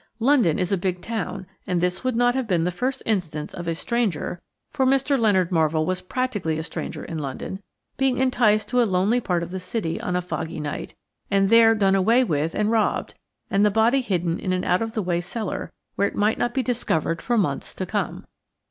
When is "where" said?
15.97-16.07